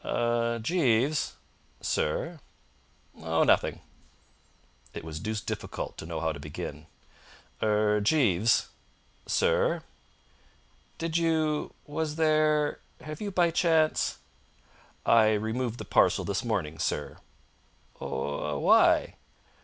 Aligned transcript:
"Er 0.03 0.57
Jeeves!" 0.63 1.33
"Sir?" 1.79 2.39
"Oh, 3.19 3.43
nothing." 3.43 3.81
It 4.95 5.03
was 5.03 5.19
deuced 5.19 5.45
difficult 5.45 5.95
to 5.99 6.07
know 6.07 6.19
how 6.19 6.31
to 6.31 6.39
begin. 6.39 6.87
"Er 7.61 8.01
Jeeves!" 8.03 8.69
"Sir?" 9.27 9.83
"Did 10.97 11.17
you 11.17 11.75
Was 11.85 12.15
there 12.15 12.79
Have 13.01 13.21
you 13.21 13.29
by 13.29 13.51
chance" 13.51 14.17
"I 15.05 15.33
removed 15.33 15.77
the 15.77 15.85
parcel 15.85 16.25
this 16.25 16.43
morning, 16.43 16.79
sir." 16.79 17.17
"Oh 18.01 18.55
ah 18.55 18.57
why?" 18.57 19.17